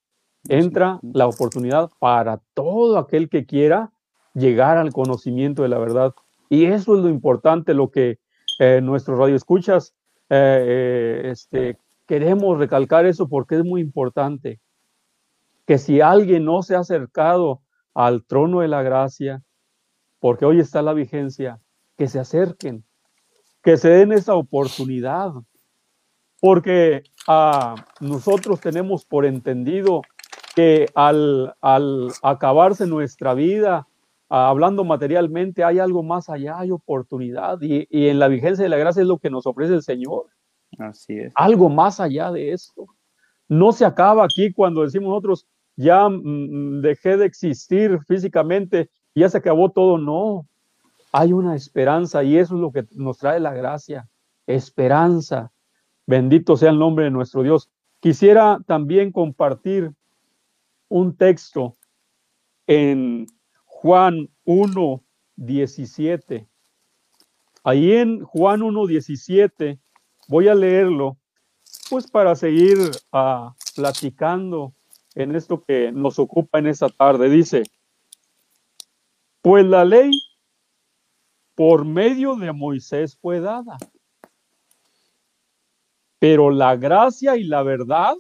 [0.49, 3.91] entra la oportunidad para todo aquel que quiera
[4.34, 6.13] llegar al conocimiento de la verdad.
[6.49, 8.19] Y eso es lo importante, lo que
[8.60, 9.93] eh, nuestros radioescuchas
[10.29, 11.77] eh, eh, este,
[12.08, 14.60] queremos recalcar eso porque es muy importante.
[15.65, 17.62] Que si alguien no se ha acercado
[17.93, 19.43] al trono de la gracia,
[20.19, 21.60] porque hoy está la vigencia,
[21.97, 22.84] que se acerquen,
[23.62, 25.32] que se den esa oportunidad,
[26.39, 30.01] porque ah, nosotros tenemos por entendido
[30.56, 33.88] que al, al acabarse nuestra vida,
[34.29, 38.69] ah, hablando materialmente, hay algo más allá, hay oportunidad, y, y en la vigencia de
[38.69, 40.25] la gracia es lo que nos ofrece el Señor.
[40.79, 41.32] Así es.
[41.36, 42.88] Algo más allá de esto.
[43.47, 49.38] No se acaba aquí cuando decimos nosotros, ya mm, dejé de existir físicamente, ya se
[49.38, 50.47] acabó todo, no.
[51.12, 54.09] Hay una esperanza y eso es lo que nos trae la gracia,
[54.47, 55.51] esperanza.
[56.07, 57.69] Bendito sea el nombre de nuestro Dios.
[57.99, 59.93] Quisiera también compartir
[60.89, 61.77] un texto
[62.67, 63.27] en
[63.65, 65.03] Juan 1,
[65.36, 66.47] 17.
[67.63, 69.79] Ahí en Juan 1, 17,
[70.27, 71.17] voy a leerlo,
[71.89, 72.77] pues para seguir
[73.13, 74.73] uh, platicando
[75.15, 77.30] en esto que nos ocupa en esta tarde.
[77.30, 77.63] Dice,
[79.41, 80.12] pues la ley
[81.56, 83.78] por medio de Moisés fue dada,
[86.19, 88.15] pero la gracia y la verdad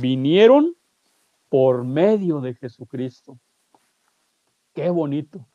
[0.00, 0.74] vinieron
[1.48, 3.38] por medio de Jesucristo.
[4.74, 5.46] Qué bonito.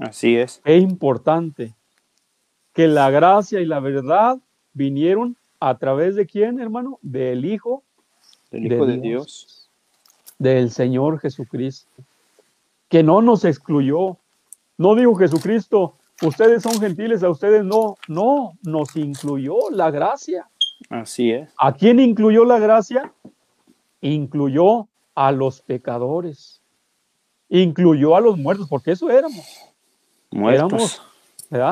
[0.00, 0.60] Así es.
[0.64, 1.74] Qué importante
[2.72, 4.38] que la gracia y la verdad
[4.72, 6.98] vinieron a través de quién, hermano?
[7.02, 7.82] Del Hijo,
[8.50, 9.61] del Hijo de, Dios
[10.42, 12.02] del Señor Jesucristo,
[12.88, 14.18] que no nos excluyó.
[14.76, 20.48] No digo Jesucristo, ustedes son gentiles, a ustedes no, no, nos incluyó la gracia.
[20.90, 21.48] Así es.
[21.56, 23.12] ¿A quién incluyó la gracia?
[24.00, 26.60] Incluyó a los pecadores,
[27.48, 29.46] incluyó a los muertos, porque eso éramos.
[30.32, 31.00] Muertos.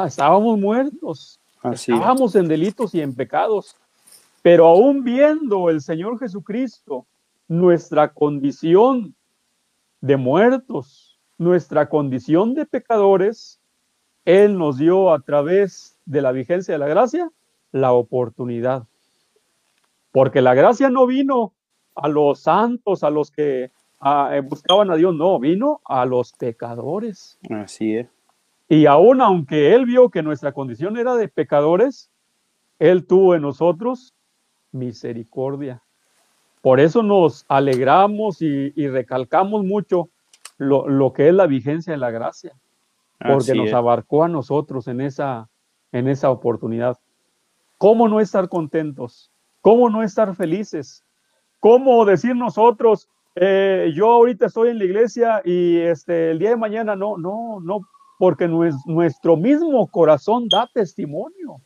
[0.07, 1.97] Estábamos muertos, Así es.
[1.97, 3.75] estábamos en delitos y en pecados,
[4.43, 7.07] pero aún viendo el Señor Jesucristo
[7.51, 9.17] nuestra condición
[10.01, 13.61] de muertos, nuestra condición de pecadores,
[14.25, 17.29] Él nos dio a través de la vigencia de la gracia
[17.73, 18.85] la oportunidad.
[20.13, 21.53] Porque la gracia no vino
[21.97, 23.73] a los santos, a los que
[24.05, 27.37] eh, buscaban a Dios, no, vino a los pecadores.
[27.51, 28.07] Así es.
[28.69, 32.13] Y aún aunque Él vio que nuestra condición era de pecadores,
[32.79, 34.15] Él tuvo en nosotros
[34.71, 35.83] misericordia.
[36.61, 40.11] Por eso nos alegramos y, y recalcamos mucho
[40.59, 42.53] lo, lo, que es la vigencia de la gracia,
[43.19, 43.75] porque Así nos es.
[43.75, 45.49] abarcó a nosotros en esa,
[45.93, 46.99] en esa oportunidad.
[47.79, 49.33] ¿Cómo no estar contentos?
[49.63, 51.03] ¿Cómo no estar felices?
[51.61, 56.57] ¿Cómo decir nosotros, eh, yo ahorita estoy en la iglesia y este, el día de
[56.57, 57.81] mañana no, no, no,
[58.19, 61.61] porque nues- nuestro mismo corazón da testimonio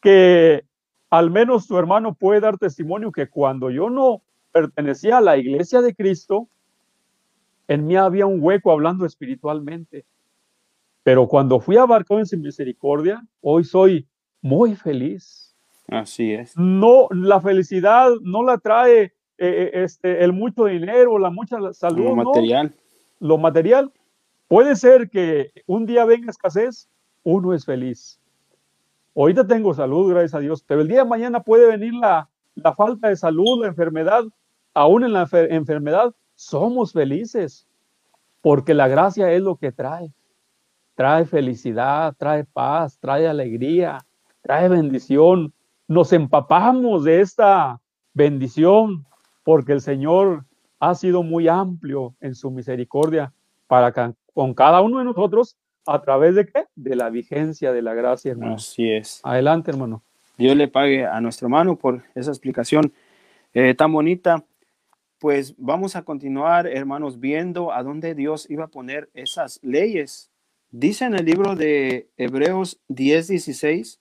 [0.00, 0.64] que
[1.10, 5.80] al menos tu hermano puede dar testimonio que cuando yo no pertenecía a la iglesia
[5.80, 6.48] de Cristo,
[7.68, 10.04] en mí había un hueco hablando espiritualmente.
[11.02, 14.06] Pero cuando fui abarcado en su misericordia, hoy soy
[14.40, 15.54] muy feliz.
[15.88, 16.56] Así es.
[16.56, 22.04] No, la felicidad no la trae eh, eh, este, el mucho dinero, la mucha salud,
[22.04, 22.24] Lo no.
[22.24, 22.74] material.
[23.20, 23.92] Lo material.
[24.48, 26.88] Puede ser que un día venga escasez,
[27.22, 28.20] uno es feliz.
[29.16, 32.74] Ahorita tengo salud, gracias a Dios, pero el día de mañana puede venir la, la
[32.74, 34.24] falta de salud, la enfermedad.
[34.74, 37.66] Aún en la enfer- enfermedad somos felices,
[38.40, 40.12] porque la gracia es lo que trae.
[40.96, 43.98] Trae felicidad, trae paz, trae alegría,
[44.42, 45.52] trae bendición.
[45.86, 47.80] Nos empapamos de esta
[48.14, 49.04] bendición,
[49.44, 50.44] porque el Señor
[50.80, 53.32] ha sido muy amplio en su misericordia
[53.66, 53.92] para
[54.34, 56.64] con cada uno de nosotros a través de qué?
[56.74, 58.54] De la vigencia de la gracia, hermano.
[58.54, 59.20] Así es.
[59.22, 60.02] Adelante, hermano.
[60.36, 62.92] Dios le pague a nuestro hermano por esa explicación
[63.52, 64.44] eh, tan bonita.
[65.18, 70.30] Pues vamos a continuar, hermanos, viendo a dónde Dios iba a poner esas leyes.
[70.70, 74.00] Dice en el libro de Hebreos 10, 16,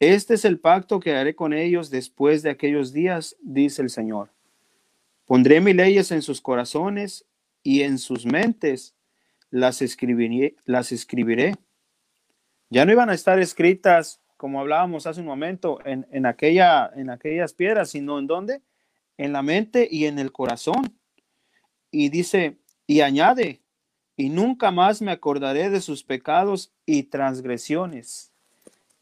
[0.00, 4.30] este es el pacto que haré con ellos después de aquellos días, dice el Señor.
[5.26, 7.24] Pondré mis leyes en sus corazones
[7.62, 8.94] y en sus mentes
[9.52, 11.54] las escribiré, las escribiré.
[12.70, 17.10] Ya no iban a estar escritas, como hablábamos hace un momento, en, en, aquella, en
[17.10, 18.62] aquellas piedras, sino en dónde?
[19.18, 20.98] En la mente y en el corazón.
[21.90, 23.60] Y dice, y añade,
[24.16, 28.32] y nunca más me acordaré de sus pecados y transgresiones.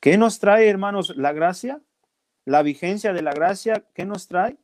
[0.01, 1.81] ¿Qué nos trae, hermanos, la gracia?
[2.45, 4.57] La vigencia de la gracia, ¿qué nos trae?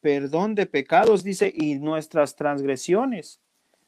[0.00, 3.40] Perdón de pecados, dice, y nuestras transgresiones.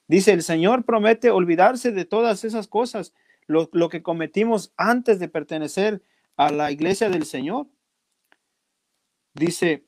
[0.09, 3.15] Dice, el Señor promete olvidarse de todas esas cosas,
[3.47, 6.03] lo, lo, que cometimos antes de pertenecer
[6.37, 7.67] a la iglesia del Señor.
[9.35, 9.85] Dice,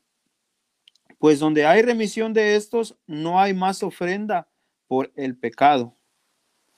[1.19, 4.49] pues donde hay remisión de estos, no hay más ofrenda
[4.87, 5.97] por el pecado.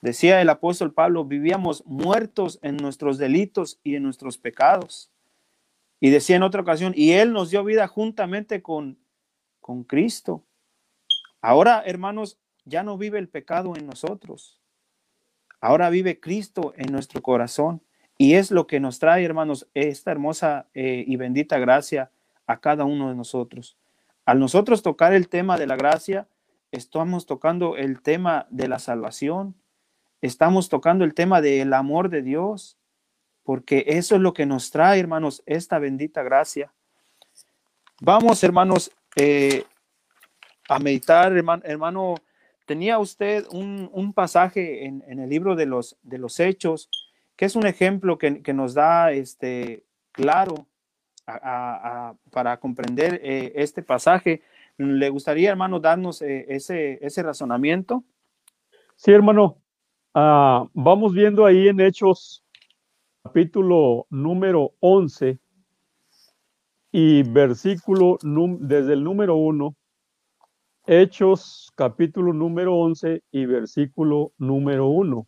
[0.01, 5.11] Decía el apóstol Pablo, vivíamos muertos en nuestros delitos y en nuestros pecados.
[5.99, 8.99] Y decía en otra ocasión, y Él nos dio vida juntamente con,
[9.61, 10.44] con Cristo.
[11.40, 14.61] Ahora, hermanos, ya no vive el pecado en nosotros.
[15.61, 17.83] Ahora vive Cristo en nuestro corazón.
[18.18, 22.11] Y es lo que nos trae, hermanos, esta hermosa eh, y bendita gracia
[22.46, 23.76] a cada uno de nosotros.
[24.24, 26.26] Al nosotros tocar el tema de la gracia,
[26.72, 29.55] estamos tocando el tema de la salvación,
[30.22, 32.79] estamos tocando el tema del amor de Dios,
[33.44, 36.72] porque eso es lo que nos trae, hermanos, esta bendita gracia.
[38.00, 39.64] Vamos, hermanos, eh,
[40.68, 42.14] a meditar, hermano, hermano
[42.66, 46.90] tenía usted un, un pasaje en, en, el libro de los, de los Hechos,
[47.37, 50.66] que es un ejemplo que, que nos da este, claro
[51.26, 54.42] a, a, para comprender eh, este pasaje.
[54.76, 58.05] ¿Le gustaría, hermano, darnos eh, ese, ese razonamiento?
[58.96, 59.58] Sí, hermano.
[60.14, 62.42] Uh, vamos viendo ahí en Hechos,
[63.23, 65.38] capítulo número 11
[66.90, 69.77] y versículo desde el número 1
[70.89, 75.27] Hechos capítulo número 11 y versículo número 1.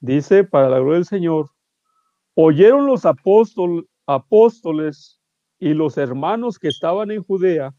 [0.00, 1.50] Dice, para la gloria del Señor,
[2.34, 5.20] oyeron los apóstol, apóstoles
[5.60, 7.72] y los hermanos que estaban en Judea,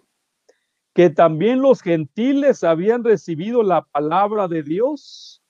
[0.94, 5.44] que también los gentiles habían recibido la palabra de Dios.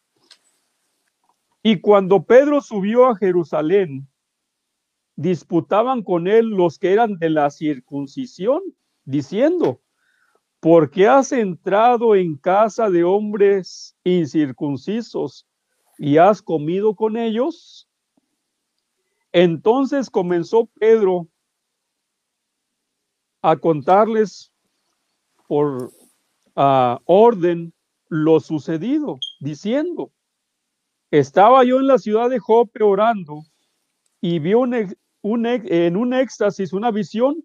[1.61, 4.07] Y cuando Pedro subió a Jerusalén,
[5.15, 8.63] disputaban con él los que eran de la circuncisión,
[9.05, 9.82] diciendo,
[10.63, 15.45] ¿por qué has entrado en casa de hombres incircuncisos
[15.97, 17.89] y has comido con ellos.
[19.33, 21.27] Entonces comenzó Pedro
[23.41, 24.53] a contarles
[25.49, 25.91] por
[26.55, 27.73] orden
[28.07, 30.13] lo sucedido, diciendo,
[31.11, 33.41] estaba yo en la ciudad de Jope orando
[34.21, 37.43] y vi un, un, en un éxtasis una visión,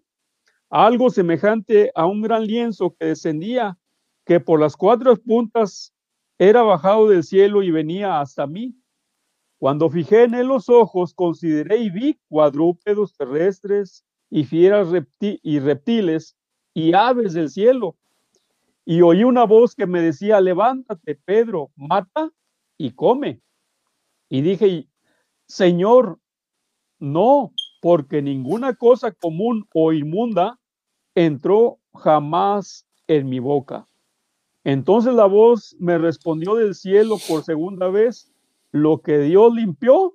[0.69, 3.77] algo semejante a un gran lienzo que descendía,
[4.25, 5.93] que por las cuatro puntas
[6.37, 8.75] era bajado del cielo y venía hasta mí.
[9.57, 14.87] Cuando fijé en él los ojos, consideré y vi cuadrúpedos terrestres y fieras
[15.19, 16.37] y reptiles
[16.73, 17.97] y aves del cielo.
[18.85, 22.31] Y oí una voz que me decía, levántate, Pedro, mata
[22.77, 23.41] y come.
[24.29, 24.87] Y dije,
[25.47, 26.19] Señor,
[26.99, 30.59] no, porque ninguna cosa común o inmunda
[31.15, 33.87] entró jamás en mi boca.
[34.63, 38.31] Entonces la voz me respondió del cielo por segunda vez,
[38.71, 40.13] lo que Dios limpió,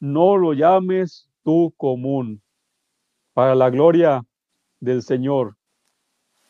[0.00, 2.42] no lo llames tú común,
[3.32, 4.24] para la gloria
[4.80, 5.56] del Señor.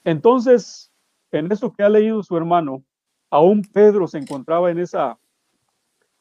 [0.05, 0.91] Entonces,
[1.31, 2.85] en eso que ha leído su hermano,
[3.31, 5.19] aún Pedro se encontraba en esa,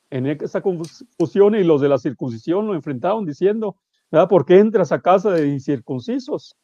[0.10, 3.78] en esa confusión y los de la circuncisión lo enfrentaron diciendo,
[4.12, 4.28] ¿verdad?
[4.28, 6.56] ¿Por qué entras a casa de incircuncisos?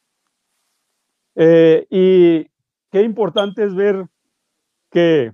[1.35, 2.49] Eh, y
[2.91, 4.07] qué importante es ver
[4.91, 5.33] que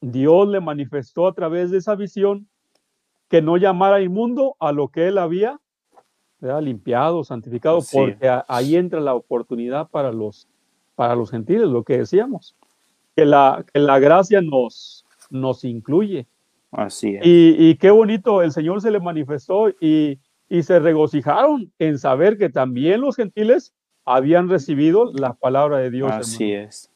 [0.00, 2.48] Dios le manifestó a través de esa visión
[3.28, 5.58] que no llamara inmundo a lo que él había
[6.60, 10.48] limpiado, santificado, porque ahí entra la oportunidad para los,
[10.96, 12.56] para los gentiles, lo que decíamos,
[13.14, 16.26] que la, que la gracia nos, nos incluye.
[16.72, 17.22] Así es.
[17.24, 20.18] Y, qué bonito, el Señor se le manifestó y,
[20.52, 23.72] y se regocijaron en saber que también los gentiles
[24.04, 26.12] habían recibido la palabra de Dios.
[26.12, 26.90] Así es.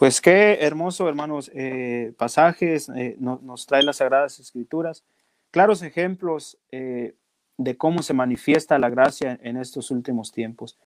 [0.00, 5.04] Pues qué hermoso, hermanos, eh, pasajes eh, nos trae las Sagradas Escrituras,
[5.52, 7.14] claros ejemplos eh,
[7.58, 10.80] de cómo se manifiesta la gracia en estos últimos tiempos.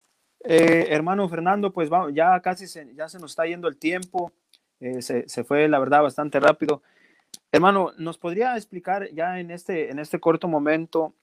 [0.42, 4.32] hermano Fernando, pues vamos, ya casi se, ya se nos está yendo el tiempo,
[5.00, 6.80] se, se, fue la verdad bastante rápido.
[7.52, 11.14] Hermano, ¿nos podría explicar ya en este, en este corto momento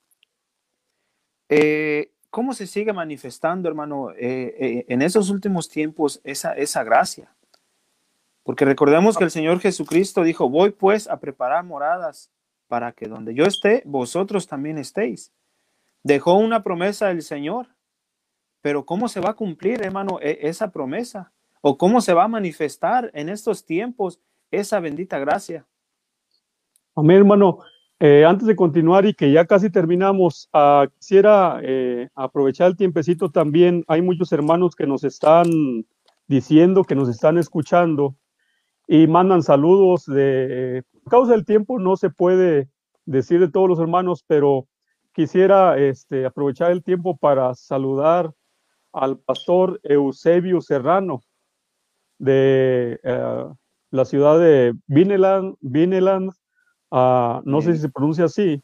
[2.30, 7.34] cómo se sigue manifestando, hermano, en esos últimos tiempos esa, esa gracia?
[8.48, 12.32] Porque recordemos que el Señor Jesucristo dijo, voy pues a preparar moradas
[12.70, 15.34] para que donde yo esté, vosotros también estéis.
[16.02, 17.68] Dejó una promesa del Señor,
[18.62, 21.34] pero ¿cómo se va a cumplir, hermano, e, esa promesa?
[21.60, 25.66] ¿O cómo se va a manifestar en estos tiempos esa bendita gracia?
[26.98, 27.60] Amén, hermano.
[28.00, 33.30] Eh, antes de continuar y que ya casi terminamos, ah, quisiera eh, aprovechar el tiempecito
[33.30, 33.84] también.
[33.88, 35.46] Hay muchos hermanos que nos están
[36.28, 38.16] diciendo, que nos están escuchando
[38.88, 42.68] y mandan saludos de causa del tiempo no se puede
[43.06, 44.68] decir de todos los hermanos, pero
[45.14, 48.34] quisiera este, aprovechar el tiempo para saludar
[48.92, 51.22] al pastor Eusebio Serrano
[52.18, 53.46] de eh,
[53.92, 56.32] la ciudad de Vineland, Vineland
[56.92, 58.62] uh, no sé si se pronuncia así,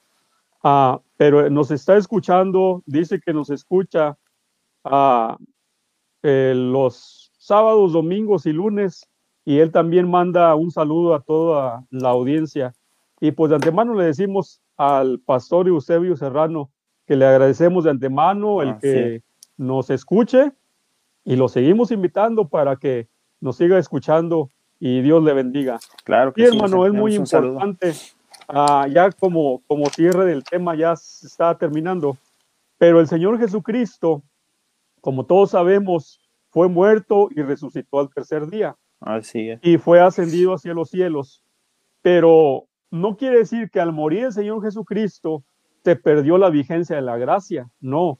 [0.64, 4.18] uh, pero nos está escuchando, dice que nos escucha.
[4.84, 5.36] Uh,
[6.26, 9.10] los sábados, domingos y lunes
[9.46, 12.74] y él también manda un saludo a toda la audiencia.
[13.20, 16.72] Y pues de antemano le decimos al pastor Eusebio Serrano
[17.06, 19.22] que le agradecemos de antemano el que
[19.58, 20.52] nos escuche
[21.26, 23.08] y lo seguimos invitando para que
[23.40, 24.50] nos siga escuchando
[24.86, 25.80] y Dios le bendiga.
[26.04, 27.94] Claro que sí, hermano, es muy importante.
[28.50, 32.18] Ah, ya como, como cierre del tema ya se está terminando,
[32.78, 34.24] pero el Señor Jesucristo,
[35.00, 36.20] como todos sabemos,
[36.50, 38.76] fue muerto y resucitó al tercer día.
[39.62, 41.46] Y fue ascendido hacia los cielos.
[42.02, 45.46] Pero no quiere decir que al morir el Señor Jesucristo
[45.86, 47.70] se perdió la vigencia de la gracia.
[47.80, 48.20] No.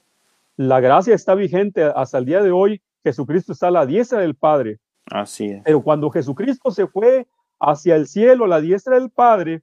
[0.56, 2.80] La gracia está vigente hasta el día de hoy.
[3.02, 4.78] Jesucristo está a la diestra del Padre.
[5.06, 5.62] Así es.
[5.64, 7.26] Pero cuando Jesucristo se fue
[7.60, 9.62] hacia el cielo, a la diestra del Padre,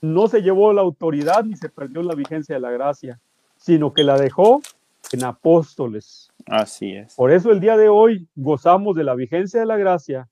[0.00, 3.20] no se llevó la autoridad ni se perdió la vigencia de la gracia,
[3.56, 4.60] sino que la dejó
[5.12, 6.30] en apóstoles.
[6.46, 7.14] Así es.
[7.14, 10.28] Por eso el día de hoy gozamos de la vigencia de la gracia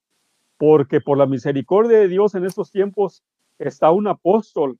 [0.59, 3.23] porque por la misericordia de Dios en estos tiempos
[3.59, 4.79] está un apóstol,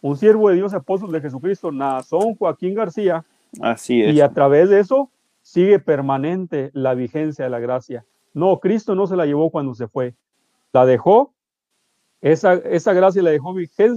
[0.00, 3.24] un siervo de Dios, apóstol de Jesucristo, Nazón Joaquín García.
[3.60, 4.14] Así es.
[4.14, 5.10] Y a través de eso
[5.42, 8.04] sigue permanente la vigencia de la gracia.
[8.32, 10.14] No, Cristo no se la llevó cuando se fue,
[10.72, 11.32] la dejó,
[12.20, 13.54] esa, esa gracia la dejó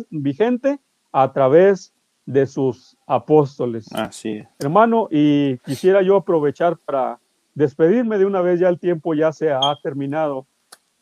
[0.10, 0.80] vigente
[1.12, 1.94] a través
[2.26, 3.92] de sus apóstoles.
[3.94, 4.48] Así es.
[4.60, 7.20] Hermano, y quisiera yo aprovechar para
[7.54, 10.48] despedirme de una vez, ya el tiempo ya se ha terminado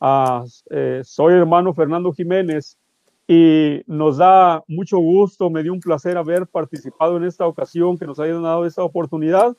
[0.03, 2.75] Ah, eh, soy hermano Fernando Jiménez
[3.27, 8.07] y nos da mucho gusto, me dio un placer haber participado en esta ocasión, que
[8.07, 9.55] nos hayan dado esta oportunidad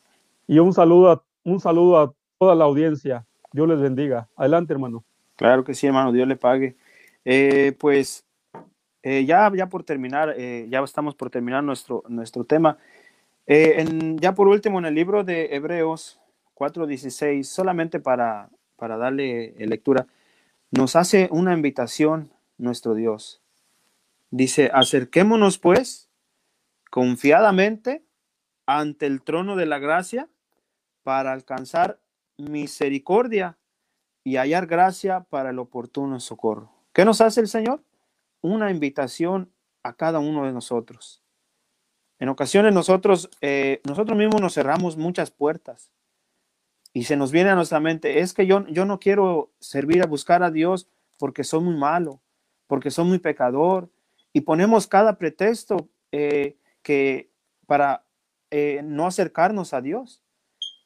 [0.48, 3.24] y un saludo a, un saludo a toda la audiencia.
[3.52, 4.28] Dios les bendiga.
[4.36, 5.04] Adelante, hermano.
[5.36, 6.76] Claro que sí, hermano, Dios le pague.
[7.24, 8.24] Eh, pues
[9.02, 12.78] eh, ya, ya por terminar, eh, ya estamos por terminar nuestro, nuestro tema.
[13.46, 16.20] ya por último, en el libro de Hebreos
[16.54, 20.06] 4.16, solamente para, para darle lectura,
[20.70, 23.42] nos hace una invitación nuestro Dios.
[24.30, 26.08] Dice, acerquémonos pues
[26.90, 28.02] confiadamente
[28.66, 30.28] ante el trono de la gracia
[31.02, 31.98] para alcanzar
[32.50, 33.58] misericordia
[34.24, 36.72] y hallar gracia para el oportuno socorro.
[36.92, 37.82] ¿Qué nos hace el Señor?
[38.40, 41.22] Una invitación a cada uno de nosotros.
[42.18, 45.90] En ocasiones nosotros, eh, nosotros mismos nos cerramos muchas puertas
[46.92, 50.06] y se nos viene a nuestra mente, es que yo, yo no quiero servir a
[50.06, 50.88] buscar a Dios
[51.18, 52.20] porque soy muy malo,
[52.66, 53.90] porque soy muy pecador,
[54.32, 57.30] y ponemos cada pretexto eh, que
[57.66, 58.04] para
[58.50, 60.21] eh, no acercarnos a Dios.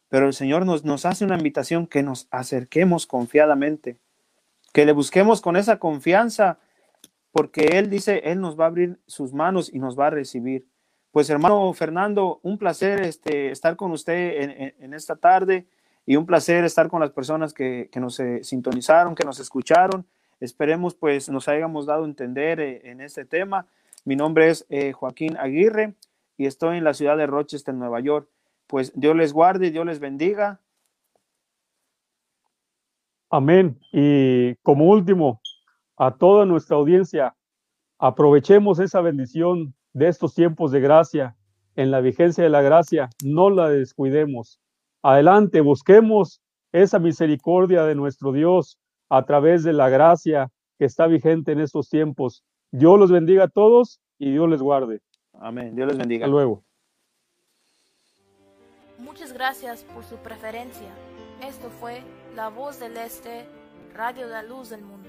[0.09, 3.99] Pero el Señor nos, nos hace una invitación que nos acerquemos confiadamente,
[4.73, 6.59] que le busquemos con esa confianza,
[7.33, 10.67] porque Él dice, Él nos va a abrir sus manos y nos va a recibir.
[11.11, 15.67] Pues hermano Fernando, un placer este, estar con usted en, esta tarde
[16.05, 20.07] y un placer estar con las personas que, que nos eh, sintonizaron, que nos escucharon.
[20.41, 23.67] Esperemos pues nos hayamos dado a entender eh, en este tema.
[24.05, 25.95] Mi nombre es eh, Joaquín Aguirre
[26.37, 28.29] y estoy en la ciudad de Rochester, Nueva York.
[28.67, 30.61] Pues Dios les guarde y Dios les bendiga.
[33.31, 33.79] Amén.
[33.93, 35.41] Y como último,
[35.97, 37.35] a toda nuestra audiencia,
[37.99, 41.37] aprovechemos esa bendición de estos tiempos de gracia,
[41.75, 44.61] en la vigencia de la gracia, no la descuidemos.
[45.03, 46.41] Adelante, busquemos
[46.73, 51.89] esa misericordia de nuestro Dios, a través de la gracia que está vigente en estos
[51.89, 52.45] tiempos.
[52.73, 55.01] Dios los bendiga a todos y Dios les guarde.
[55.33, 55.75] Amén.
[55.75, 56.27] Dios les bendiga.
[56.27, 56.66] Hasta luego.
[59.07, 60.93] Muchas gracias por su preferencia.
[61.41, 62.03] Esto fue
[62.35, 63.47] La Voz del Este,
[63.95, 65.06] Radio la Luz del Mundo.